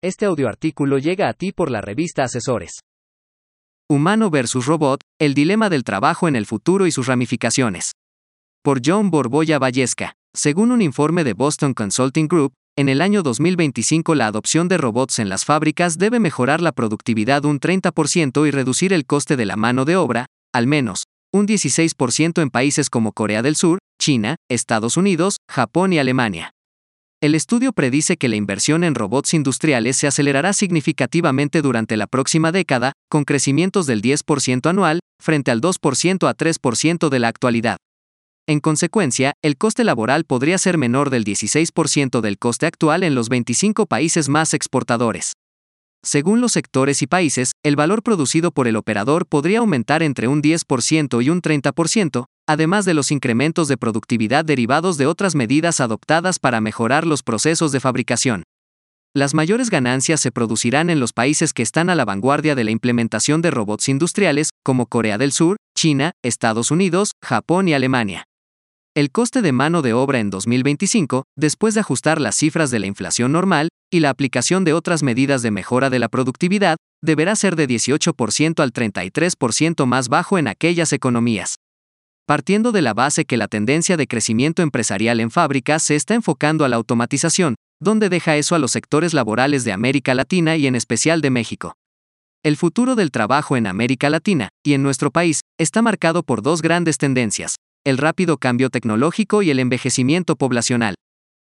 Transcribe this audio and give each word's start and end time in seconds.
Este 0.00 0.26
audioartículo 0.26 0.98
llega 0.98 1.28
a 1.28 1.32
ti 1.32 1.50
por 1.50 1.72
la 1.72 1.80
revista 1.80 2.22
Asesores. 2.22 2.82
Humano 3.90 4.30
versus 4.30 4.66
Robot, 4.66 5.00
el 5.18 5.34
dilema 5.34 5.70
del 5.70 5.82
trabajo 5.82 6.28
en 6.28 6.36
el 6.36 6.46
futuro 6.46 6.86
y 6.86 6.92
sus 6.92 7.08
ramificaciones. 7.08 7.90
Por 8.62 8.80
John 8.84 9.10
Borboya 9.10 9.58
Vallesca. 9.58 10.14
Según 10.32 10.70
un 10.70 10.82
informe 10.82 11.24
de 11.24 11.32
Boston 11.32 11.74
Consulting 11.74 12.28
Group, 12.28 12.52
en 12.76 12.88
el 12.88 13.00
año 13.00 13.24
2025 13.24 14.14
la 14.14 14.28
adopción 14.28 14.68
de 14.68 14.78
robots 14.78 15.18
en 15.18 15.28
las 15.28 15.44
fábricas 15.44 15.98
debe 15.98 16.20
mejorar 16.20 16.60
la 16.60 16.70
productividad 16.70 17.44
un 17.44 17.58
30% 17.58 18.46
y 18.46 18.52
reducir 18.52 18.92
el 18.92 19.04
coste 19.04 19.34
de 19.34 19.46
la 19.46 19.56
mano 19.56 19.84
de 19.84 19.96
obra, 19.96 20.26
al 20.54 20.68
menos, 20.68 21.06
un 21.34 21.48
16% 21.48 22.40
en 22.40 22.50
países 22.50 22.88
como 22.88 23.10
Corea 23.10 23.42
del 23.42 23.56
Sur, 23.56 23.80
China, 24.00 24.36
Estados 24.48 24.96
Unidos, 24.96 25.38
Japón 25.50 25.92
y 25.92 25.98
Alemania. 25.98 26.52
El 27.20 27.34
estudio 27.34 27.72
predice 27.72 28.16
que 28.16 28.28
la 28.28 28.36
inversión 28.36 28.84
en 28.84 28.94
robots 28.94 29.34
industriales 29.34 29.96
se 29.96 30.06
acelerará 30.06 30.52
significativamente 30.52 31.62
durante 31.62 31.96
la 31.96 32.06
próxima 32.06 32.52
década, 32.52 32.92
con 33.10 33.24
crecimientos 33.24 33.88
del 33.88 34.02
10% 34.02 34.70
anual, 34.70 35.00
frente 35.20 35.50
al 35.50 35.60
2% 35.60 36.28
a 36.28 36.36
3% 36.36 37.08
de 37.08 37.18
la 37.18 37.26
actualidad. 37.26 37.78
En 38.46 38.60
consecuencia, 38.60 39.32
el 39.42 39.56
coste 39.56 39.82
laboral 39.82 40.26
podría 40.26 40.58
ser 40.58 40.78
menor 40.78 41.10
del 41.10 41.24
16% 41.24 42.20
del 42.20 42.38
coste 42.38 42.66
actual 42.66 43.02
en 43.02 43.16
los 43.16 43.28
25 43.28 43.86
países 43.86 44.28
más 44.28 44.54
exportadores. 44.54 45.32
Según 46.04 46.40
los 46.40 46.52
sectores 46.52 47.02
y 47.02 47.08
países, 47.08 47.50
el 47.64 47.74
valor 47.74 48.04
producido 48.04 48.52
por 48.52 48.68
el 48.68 48.76
operador 48.76 49.26
podría 49.26 49.58
aumentar 49.58 50.04
entre 50.04 50.28
un 50.28 50.40
10% 50.40 51.24
y 51.24 51.30
un 51.30 51.42
30%, 51.42 52.26
además 52.48 52.86
de 52.86 52.94
los 52.94 53.12
incrementos 53.12 53.68
de 53.68 53.76
productividad 53.76 54.44
derivados 54.44 54.96
de 54.96 55.06
otras 55.06 55.34
medidas 55.34 55.80
adoptadas 55.80 56.38
para 56.38 56.62
mejorar 56.62 57.06
los 57.06 57.22
procesos 57.22 57.72
de 57.72 57.80
fabricación. 57.80 58.42
Las 59.14 59.34
mayores 59.34 59.68
ganancias 59.68 60.20
se 60.20 60.32
producirán 60.32 60.88
en 60.90 60.98
los 60.98 61.12
países 61.12 61.52
que 61.52 61.62
están 61.62 61.90
a 61.90 61.94
la 61.94 62.06
vanguardia 62.06 62.54
de 62.54 62.64
la 62.64 62.70
implementación 62.70 63.42
de 63.42 63.50
robots 63.50 63.88
industriales, 63.88 64.50
como 64.64 64.86
Corea 64.86 65.18
del 65.18 65.32
Sur, 65.32 65.56
China, 65.76 66.12
Estados 66.24 66.70
Unidos, 66.70 67.12
Japón 67.22 67.68
y 67.68 67.74
Alemania. 67.74 68.24
El 68.94 69.10
coste 69.10 69.42
de 69.42 69.52
mano 69.52 69.82
de 69.82 69.92
obra 69.92 70.18
en 70.18 70.30
2025, 70.30 71.24
después 71.36 71.74
de 71.74 71.80
ajustar 71.80 72.20
las 72.20 72.34
cifras 72.34 72.70
de 72.70 72.78
la 72.78 72.86
inflación 72.86 73.32
normal 73.32 73.68
y 73.92 74.00
la 74.00 74.10
aplicación 74.10 74.64
de 74.64 74.72
otras 74.72 75.02
medidas 75.02 75.42
de 75.42 75.50
mejora 75.50 75.90
de 75.90 75.98
la 75.98 76.08
productividad, 76.08 76.76
deberá 77.02 77.36
ser 77.36 77.56
de 77.56 77.68
18% 77.68 78.60
al 78.60 78.72
33% 78.72 79.86
más 79.86 80.08
bajo 80.08 80.38
en 80.38 80.48
aquellas 80.48 80.92
economías 80.92 81.56
partiendo 82.28 82.72
de 82.72 82.82
la 82.82 82.92
base 82.92 83.24
que 83.24 83.38
la 83.38 83.48
tendencia 83.48 83.96
de 83.96 84.06
crecimiento 84.06 84.60
empresarial 84.60 85.18
en 85.18 85.30
fábricas 85.30 85.82
se 85.82 85.96
está 85.96 86.12
enfocando 86.12 86.66
a 86.66 86.68
la 86.68 86.76
automatización, 86.76 87.54
donde 87.80 88.10
deja 88.10 88.36
eso 88.36 88.54
a 88.54 88.58
los 88.58 88.70
sectores 88.70 89.14
laborales 89.14 89.64
de 89.64 89.72
América 89.72 90.14
Latina 90.14 90.54
y 90.58 90.66
en 90.66 90.74
especial 90.74 91.22
de 91.22 91.30
México. 91.30 91.72
El 92.44 92.58
futuro 92.58 92.96
del 92.96 93.12
trabajo 93.12 93.56
en 93.56 93.66
América 93.66 94.10
Latina, 94.10 94.50
y 94.62 94.74
en 94.74 94.82
nuestro 94.82 95.10
país, 95.10 95.40
está 95.58 95.80
marcado 95.80 96.22
por 96.22 96.42
dos 96.42 96.60
grandes 96.60 96.98
tendencias, 96.98 97.54
el 97.86 97.96
rápido 97.96 98.36
cambio 98.36 98.68
tecnológico 98.68 99.40
y 99.40 99.48
el 99.48 99.58
envejecimiento 99.58 100.36
poblacional. 100.36 100.96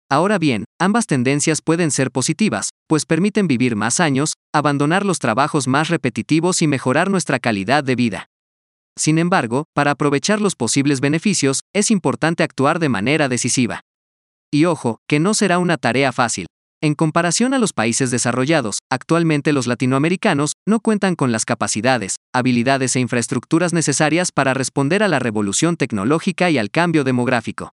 Ahora 0.10 0.40
bien, 0.40 0.66
ambas 0.82 1.06
tendencias 1.06 1.62
pueden 1.62 1.92
ser 1.92 2.10
positivas, 2.10 2.70
pues 2.88 3.06
permiten 3.06 3.48
vivir 3.48 3.76
más 3.76 4.00
años, 4.00 4.34
abandonar 4.52 5.06
los 5.06 5.20
trabajos 5.20 5.68
más 5.68 5.90
repetitivos 5.90 6.64
y 6.64 6.68
mejorar 6.68 7.12
nuestra 7.12 7.38
calidad 7.38 7.84
de 7.84 7.96
vida. 7.96 8.26
Sin 8.98 9.18
embargo, 9.18 9.66
para 9.74 9.92
aprovechar 9.92 10.40
los 10.40 10.56
posibles 10.56 11.02
beneficios, 11.02 11.62
es 11.74 11.90
importante 11.92 12.44
actuar 12.44 12.80
de 12.80 12.90
manera 12.90 13.28
decisiva. 13.28 13.82
Y 14.52 14.66
ojo, 14.66 15.00
que 15.08 15.20
no 15.20 15.34
será 15.34 15.58
una 15.58 15.78
tarea 15.78 16.12
fácil. 16.12 16.46
En 16.84 16.96
comparación 16.96 17.54
a 17.54 17.60
los 17.60 17.72
países 17.72 18.12
desarrollados, 18.12 18.80
actualmente 18.92 19.54
los 19.54 19.68
latinoamericanos 19.68 20.52
no 20.68 20.82
cuentan 20.82 21.16
con 21.16 21.32
las 21.32 21.46
capacidades, 21.46 22.18
habilidades 22.34 22.96
e 22.96 23.00
infraestructuras 23.00 23.72
necesarias 23.72 24.32
para 24.34 24.54
responder 24.54 25.02
a 25.02 25.08
la 25.08 25.20
revolución 25.20 25.78
tecnológica 25.78 26.50
y 26.50 26.58
al 26.58 26.70
cambio 26.70 27.04
demográfico. 27.04 27.72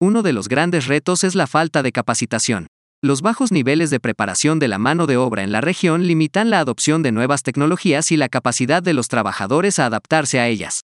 Uno 0.00 0.22
de 0.22 0.32
los 0.32 0.48
grandes 0.48 0.88
retos 0.88 1.22
es 1.22 1.36
la 1.36 1.46
falta 1.46 1.84
de 1.84 1.92
capacitación. 1.92 2.66
Los 3.04 3.20
bajos 3.20 3.50
niveles 3.50 3.90
de 3.90 3.98
preparación 3.98 4.60
de 4.60 4.68
la 4.68 4.78
mano 4.78 5.08
de 5.08 5.16
obra 5.16 5.42
en 5.42 5.50
la 5.50 5.60
región 5.60 6.06
limitan 6.06 6.50
la 6.50 6.60
adopción 6.60 7.02
de 7.02 7.10
nuevas 7.10 7.42
tecnologías 7.42 8.12
y 8.12 8.16
la 8.16 8.28
capacidad 8.28 8.80
de 8.80 8.92
los 8.92 9.08
trabajadores 9.08 9.80
a 9.80 9.86
adaptarse 9.86 10.38
a 10.38 10.46
ellas. 10.46 10.82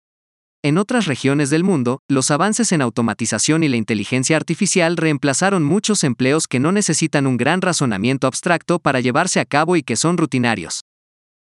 En 0.63 0.79
otras 0.79 1.07
regiones 1.07 1.51
del 1.51 1.65
mundo, 1.65 2.03
los 2.09 2.31
avances 2.31 2.71
en 2.71 2.83
automatización 2.83 3.65
y 3.65 3.69
la 3.69 3.79
inteligencia 3.79 4.37
artificial 4.37 4.97
reemplazaron 4.97 5.65
muchos 5.65 6.05
empleos 6.05 6.47
que 6.47 6.61
no 6.61 6.71
necesitan 6.71 7.27
un 7.27 7.37
gran 7.37 7.61
razonamiento 7.61 8.29
abstracto 8.29 8.79
para 8.79 9.01
llevarse 9.01 9.41
a 9.41 9.45
cabo 9.45 9.75
y 9.75 9.83
que 9.83 9.97
son 9.97 10.17
rutinarios. 10.17 10.83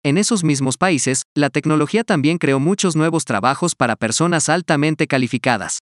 En 0.03 0.19
esos 0.19 0.45
mismos 0.45 0.77
países, 0.77 1.23
la 1.35 1.49
tecnología 1.49 2.05
también 2.05 2.37
creó 2.37 2.61
muchos 2.61 2.95
nuevos 2.95 3.25
trabajos 3.25 3.75
para 3.75 3.97
personas 3.97 4.51
altamente 4.51 5.07
calificadas. 5.07 5.79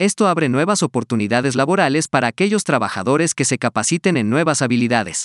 Esto 0.00 0.28
abre 0.28 0.48
nuevas 0.48 0.84
oportunidades 0.84 1.56
laborales 1.56 2.06
para 2.06 2.28
aquellos 2.28 2.62
trabajadores 2.62 3.34
que 3.34 3.44
se 3.44 3.58
capaciten 3.58 4.16
en 4.16 4.30
nuevas 4.30 4.62
habilidades. 4.62 5.24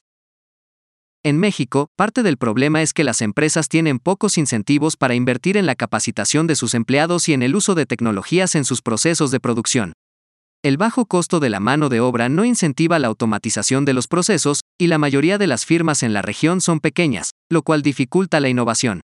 En 1.22 1.40
México, 1.40 1.90
parte 1.96 2.24
del 2.24 2.38
problema 2.38 2.82
es 2.82 2.92
que 2.92 3.04
las 3.04 3.22
empresas 3.22 3.70
tienen 3.70 4.00
pocos 4.00 4.40
incentivos 4.40 4.98
para 4.98 5.14
invertir 5.14 5.58
en 5.58 5.68
la 5.68 5.76
capacitación 5.76 6.48
de 6.48 6.56
sus 6.56 6.74
empleados 6.74 7.30
y 7.30 7.34
en 7.34 7.44
el 7.44 7.56
uso 7.56 7.76
de 7.76 7.86
tecnologías 7.86 8.56
en 8.56 8.66
sus 8.66 8.82
procesos 8.82 9.30
de 9.30 9.40
producción. 9.40 9.94
El 10.64 10.78
bajo 10.78 11.06
costo 11.06 11.40
de 11.40 11.52
la 11.52 11.60
mano 11.60 11.90
de 11.90 12.00
obra 12.00 12.28
no 12.28 12.44
incentiva 12.44 12.98
la 12.98 13.10
automatización 13.10 13.86
de 13.86 13.94
los 13.94 14.08
procesos, 14.08 14.62
y 14.80 14.88
la 14.88 14.98
mayoría 14.98 15.38
de 15.38 15.46
las 15.46 15.66
firmas 15.66 16.02
en 16.02 16.14
la 16.14 16.24
región 16.24 16.62
son 16.62 16.80
pequeñas, 16.80 17.30
lo 17.48 17.62
cual 17.62 17.84
dificulta 17.84 18.40
la 18.40 18.50
innovación. 18.50 19.02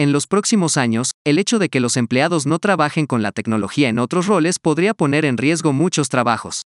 En 0.00 0.12
los 0.12 0.26
próximos 0.26 0.78
años, 0.78 1.10
el 1.26 1.38
hecho 1.38 1.58
de 1.58 1.68
que 1.68 1.78
los 1.78 1.98
empleados 1.98 2.46
no 2.46 2.58
trabajen 2.58 3.04
con 3.04 3.20
la 3.20 3.32
tecnología 3.32 3.90
en 3.90 3.98
otros 3.98 4.28
roles 4.28 4.58
podría 4.58 4.94
poner 4.94 5.26
en 5.26 5.36
riesgo 5.36 5.74
muchos 5.74 6.08
trabajos. 6.08 6.62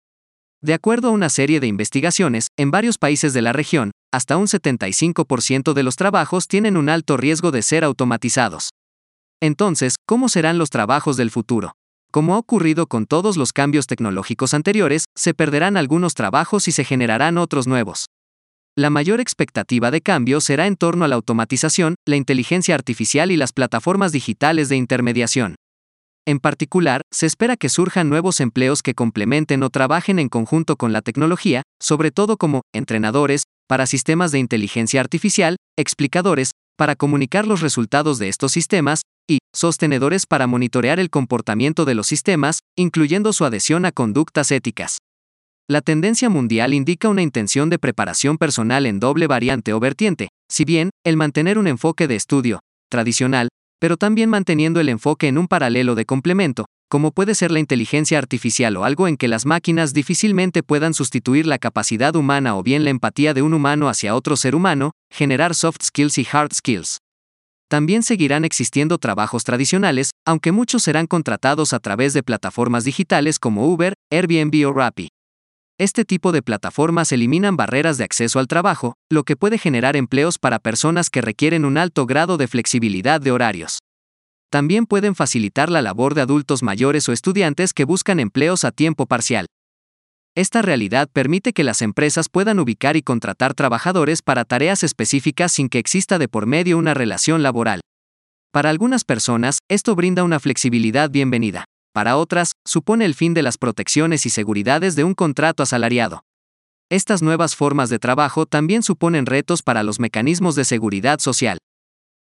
De 0.64 0.74
acuerdo 0.74 1.10
a 1.10 1.12
una 1.12 1.30
serie 1.30 1.60
de 1.60 1.68
investigaciones, 1.68 2.48
en 2.58 2.72
varios 2.72 2.98
países 2.98 3.32
de 3.34 3.44
la 3.44 3.54
región, 3.54 3.92
hasta 4.12 4.36
un 4.36 4.48
75% 4.48 5.74
de 5.74 5.84
los 5.84 5.96
trabajos 5.96 6.48
tienen 6.48 6.76
un 6.76 6.90
alto 6.90 7.18
riesgo 7.18 7.52
de 7.52 7.62
ser 7.62 7.84
automatizados. 7.84 8.72
Entonces, 9.40 9.98
¿cómo 10.08 10.28
serán 10.28 10.58
los 10.58 10.72
trabajos 10.72 11.16
del 11.16 11.30
futuro? 11.30 11.74
Como 12.12 12.34
ha 12.34 12.40
ocurrido 12.40 12.88
con 12.88 13.06
todos 13.06 13.38
los 13.38 13.54
cambios 13.54 13.86
tecnológicos 13.86 14.56
anteriores, 14.56 15.06
se 15.16 15.36
perderán 15.36 15.78
algunos 15.78 16.16
trabajos 16.16 16.68
y 16.68 16.72
se 16.72 16.84
generarán 16.84 17.38
otros 17.38 17.68
nuevos. 17.68 18.08
La 18.78 18.90
mayor 18.90 19.20
expectativa 19.20 19.92
de 19.92 20.02
cambio 20.02 20.40
será 20.42 20.68
en 20.68 20.76
torno 20.76 21.04
a 21.04 21.08
la 21.08 21.16
automatización, 21.16 21.96
la 22.08 22.16
inteligencia 22.16 22.76
artificial 22.76 23.32
y 23.32 23.38
las 23.38 23.52
plataformas 23.52 24.12
digitales 24.12 24.70
de 24.70 24.78
intermediación. 24.78 25.56
En 26.26 26.40
particular, 26.40 27.02
se 27.12 27.26
espera 27.26 27.58
que 27.58 27.70
surjan 27.70 28.08
nuevos 28.08 28.40
empleos 28.40 28.82
que 28.84 28.94
complementen 28.94 29.64
o 29.64 29.70
trabajen 29.70 30.20
en 30.20 30.30
conjunto 30.30 30.76
con 30.76 30.94
la 30.94 31.02
tecnología, 31.02 31.64
sobre 31.82 32.12
todo 32.12 32.38
como 32.38 32.62
entrenadores, 32.74 33.44
para 33.68 33.88
sistemas 33.88 34.32
de 34.32 34.40
inteligencia 34.40 35.02
artificial, 35.02 35.56
explicadores, 35.78 36.52
para 36.78 36.96
comunicar 36.96 37.48
los 37.48 37.62
resultados 37.62 38.20
de 38.20 38.30
estos 38.30 38.52
sistemas, 38.52 39.02
y 39.30 39.40
sostenedores 39.56 40.26
para 40.26 40.48
monitorear 40.48 41.00
el 41.00 41.10
comportamiento 41.10 41.86
de 41.86 41.96
los 41.96 42.08
sistemas, 42.08 42.60
incluyendo 42.78 43.34
su 43.34 43.46
adhesión 43.46 43.86
a 43.86 43.92
conductas 43.92 44.52
éticas. 44.52 45.00
La 45.72 45.82
tendencia 45.82 46.30
mundial 46.30 46.74
indica 46.74 47.10
una 47.10 47.22
intención 47.22 47.70
de 47.70 47.78
preparación 47.78 48.40
personal 48.40 48.88
en 48.88 49.00
doble 49.00 49.28
variante 49.28 49.72
o 49.72 49.80
vertiente, 49.80 50.30
si 50.52 50.66
bien, 50.66 50.90
el 51.06 51.16
mantener 51.16 51.60
un 51.60 51.68
enfoque 51.68 52.08
de 52.08 52.16
estudio, 52.16 52.62
tradicional, 52.90 53.50
pero 53.80 53.96
también 53.96 54.32
manteniendo 54.32 54.80
el 54.80 54.90
enfoque 54.90 55.28
en 55.28 55.38
un 55.38 55.48
paralelo 55.48 55.94
de 55.94 56.06
complemento, 56.06 56.66
como 56.90 57.12
puede 57.12 57.36
ser 57.36 57.52
la 57.52 57.60
inteligencia 57.60 58.18
artificial 58.18 58.78
o 58.78 58.84
algo 58.84 59.08
en 59.08 59.16
que 59.16 59.28
las 59.28 59.46
máquinas 59.46 59.94
difícilmente 59.94 60.64
puedan 60.64 60.96
sustituir 60.96 61.46
la 61.46 61.60
capacidad 61.60 62.16
humana 62.16 62.58
o 62.58 62.64
bien 62.64 62.84
la 62.84 62.90
empatía 62.90 63.36
de 63.36 63.44
un 63.44 63.54
humano 63.54 63.90
hacia 63.90 64.16
otro 64.16 64.38
ser 64.38 64.56
humano, 64.56 64.94
generar 65.12 65.54
soft 65.54 65.84
skills 65.84 66.18
y 66.18 66.28
hard 66.32 66.52
skills. 66.52 66.98
También 67.70 68.02
seguirán 68.02 68.44
existiendo 68.44 68.98
trabajos 68.98 69.44
tradicionales, 69.44 70.10
aunque 70.26 70.52
muchos 70.52 70.82
serán 70.82 71.06
contratados 71.06 71.74
a 71.74 71.80
través 71.80 72.16
de 72.16 72.24
plataformas 72.24 72.86
digitales 72.86 73.38
como 73.38 73.68
Uber, 73.68 73.94
Airbnb 74.10 74.68
o 74.68 74.74
Rappi. 74.74 75.09
Este 75.80 76.04
tipo 76.04 76.34
de 76.34 76.42
plataformas 76.42 77.10
eliminan 77.14 77.56
barreras 77.56 77.98
de 77.98 78.04
acceso 78.04 78.40
al 78.40 78.48
trabajo, 78.48 78.96
lo 79.10 79.24
que 79.24 79.38
puede 79.38 79.58
generar 79.58 79.96
empleos 79.96 80.38
para 80.38 80.60
personas 80.60 81.10
que 81.10 81.22
requieren 81.22 81.64
un 81.64 81.78
alto 81.78 82.06
grado 82.06 82.36
de 82.36 82.50
flexibilidad 82.50 83.22
de 83.22 83.32
horarios. 83.32 83.80
También 84.52 84.86
pueden 84.86 85.16
facilitar 85.16 85.70
la 85.70 85.82
labor 85.82 86.16
de 86.16 86.22
adultos 86.22 86.64
mayores 86.64 87.08
o 87.08 87.14
estudiantes 87.14 87.72
que 87.72 87.86
buscan 87.86 88.20
empleos 88.20 88.66
a 88.66 88.72
tiempo 88.72 89.06
parcial. 89.06 89.46
Esta 90.36 90.62
realidad 90.62 91.08
permite 91.14 91.54
que 91.54 91.64
las 91.64 91.82
empresas 91.82 92.28
puedan 92.28 92.60
ubicar 92.60 92.98
y 92.98 93.02
contratar 93.02 93.54
trabajadores 93.54 94.22
para 94.22 94.44
tareas 94.44 94.84
específicas 94.84 95.54
sin 95.54 95.70
que 95.70 95.80
exista 95.80 96.20
de 96.20 96.28
por 96.28 96.46
medio 96.46 96.78
una 96.78 96.94
relación 96.94 97.42
laboral. 97.42 97.80
Para 98.52 98.70
algunas 98.70 99.06
personas, 99.06 99.60
esto 99.70 99.96
brinda 99.96 100.26
una 100.26 100.42
flexibilidad 100.42 101.10
bienvenida 101.10 101.64
para 101.94 102.18
otras, 102.18 102.54
supone 102.66 103.06
el 103.06 103.16
fin 103.16 103.34
de 103.34 103.42
las 103.42 103.58
protecciones 103.58 104.26
y 104.26 104.30
seguridades 104.30 104.96
de 104.96 105.04
un 105.04 105.14
contrato 105.14 105.64
asalariado. 105.64 106.24
estas 106.92 107.22
nuevas 107.22 107.56
formas 107.56 107.90
de 107.90 108.00
trabajo 108.00 108.46
también 108.48 108.82
suponen 108.82 109.28
retos 109.28 109.62
para 109.62 109.84
los 109.84 110.00
mecanismos 110.00 110.56
de 110.56 110.66
seguridad 110.66 111.20
social. 111.20 111.60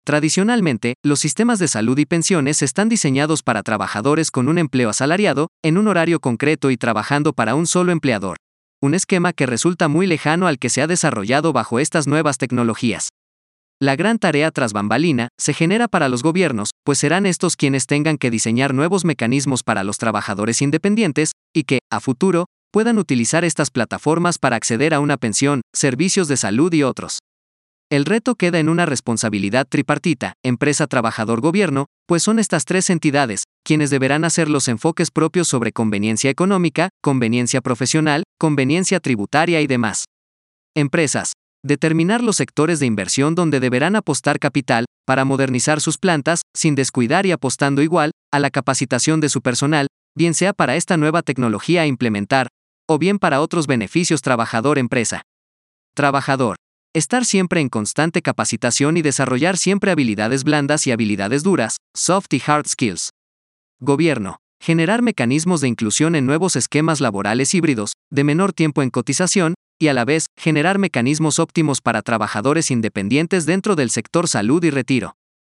Tradicionalmente, 0.04 0.94
los 1.02 1.20
sistemas 1.20 1.58
de 1.58 1.68
salud 1.68 1.98
y 1.98 2.04
pensiones 2.06 2.60
están 2.60 2.88
diseñados 2.88 3.42
para 3.42 3.62
trabajadores 3.62 4.30
con 4.30 4.48
un 4.48 4.58
empleo 4.58 4.90
asalariado, 4.90 5.48
en 5.62 5.78
un 5.78 5.88
horario 5.88 6.20
concreto 6.20 6.70
y 6.70 6.76
trabajando 6.76 7.32
para 7.32 7.54
un 7.54 7.66
solo 7.66 7.90
empleador. 7.90 8.36
Un 8.82 8.94
esquema 8.94 9.32
que 9.32 9.46
resulta 9.46 9.88
muy 9.88 10.06
lejano 10.06 10.46
al 10.46 10.58
que 10.58 10.68
se 10.68 10.82
ha 10.82 10.86
desarrollado 10.86 11.54
bajo 11.54 11.78
estas 11.78 12.06
nuevas 12.06 12.36
tecnologías. 12.36 13.08
La 13.80 13.96
gran 13.96 14.18
tarea 14.18 14.50
tras 14.50 14.72
bambalina 14.72 15.28
se 15.38 15.52
genera 15.52 15.88
para 15.88 16.08
los 16.08 16.22
gobiernos, 16.22 16.70
pues 16.84 16.98
serán 16.98 17.26
estos 17.26 17.56
quienes 17.56 17.86
tengan 17.86 18.18
que 18.18 18.30
diseñar 18.30 18.72
nuevos 18.72 19.04
mecanismos 19.04 19.62
para 19.62 19.82
los 19.82 19.98
trabajadores 19.98 20.62
independientes, 20.62 21.32
y 21.52 21.64
que, 21.64 21.80
a 21.90 22.00
futuro, 22.00 22.46
puedan 22.72 22.98
utilizar 22.98 23.44
estas 23.44 23.70
plataformas 23.70 24.38
para 24.38 24.56
acceder 24.56 24.94
a 24.94 25.00
una 25.00 25.16
pensión, 25.16 25.60
servicios 25.74 26.28
de 26.28 26.36
salud 26.36 26.72
y 26.72 26.82
otros. 26.82 27.18
El 27.90 28.04
reto 28.04 28.34
queda 28.34 28.58
en 28.58 28.68
una 28.68 28.86
responsabilidad 28.86 29.66
tripartita, 29.68 30.34
empresa, 30.42 30.86
trabajador, 30.86 31.40
gobierno, 31.40 31.86
pues 32.06 32.22
son 32.22 32.38
estas 32.38 32.64
tres 32.64 32.90
entidades, 32.90 33.44
quienes 33.64 33.90
deberán 33.90 34.24
hacer 34.24 34.48
los 34.48 34.68
enfoques 34.68 35.10
propios 35.10 35.48
sobre 35.48 35.72
conveniencia 35.72 36.30
económica, 36.30 36.88
conveniencia 37.02 37.60
profesional, 37.60 38.22
conveniencia 38.38 39.00
tributaria 39.00 39.60
y 39.60 39.66
demás. 39.66 40.06
Empresas. 40.74 41.34
Determinar 41.64 42.22
los 42.22 42.36
sectores 42.36 42.78
de 42.78 42.84
inversión 42.84 43.34
donde 43.34 43.58
deberán 43.58 43.96
apostar 43.96 44.38
capital, 44.38 44.84
para 45.06 45.24
modernizar 45.24 45.80
sus 45.80 45.96
plantas, 45.96 46.42
sin 46.54 46.74
descuidar 46.74 47.24
y 47.24 47.32
apostando 47.32 47.80
igual, 47.80 48.10
a 48.30 48.38
la 48.38 48.50
capacitación 48.50 49.18
de 49.20 49.30
su 49.30 49.40
personal, 49.40 49.86
bien 50.14 50.34
sea 50.34 50.52
para 50.52 50.76
esta 50.76 50.98
nueva 50.98 51.22
tecnología 51.22 51.80
a 51.80 51.86
implementar, 51.86 52.48
o 52.86 52.98
bien 52.98 53.18
para 53.18 53.40
otros 53.40 53.66
beneficios 53.66 54.20
trabajador-empresa. 54.20 55.22
Trabajador. 55.94 56.56
Estar 56.94 57.24
siempre 57.24 57.62
en 57.62 57.70
constante 57.70 58.20
capacitación 58.20 58.98
y 58.98 59.02
desarrollar 59.02 59.56
siempre 59.56 59.90
habilidades 59.90 60.44
blandas 60.44 60.86
y 60.86 60.92
habilidades 60.92 61.42
duras, 61.44 61.78
soft 61.96 62.34
y 62.34 62.42
hard 62.46 62.68
skills. 62.68 63.08
Gobierno. 63.80 64.36
Generar 64.62 65.00
mecanismos 65.00 65.62
de 65.62 65.68
inclusión 65.68 66.14
en 66.14 66.26
nuevos 66.26 66.56
esquemas 66.56 67.00
laborales 67.00 67.54
híbridos, 67.54 67.94
de 68.10 68.24
menor 68.24 68.52
tiempo 68.52 68.82
en 68.82 68.90
cotización, 68.90 69.54
y 69.78 69.88
a 69.88 69.94
la 69.94 70.04
vez, 70.04 70.26
generar 70.36 70.78
mecanismos 70.78 71.38
óptimos 71.38 71.80
para 71.80 72.02
trabajadores 72.02 72.70
independientes 72.70 73.46
dentro 73.46 73.76
del 73.76 73.90
sector 73.90 74.28
salud 74.28 74.62
y 74.64 74.70
retiro. 74.70 75.16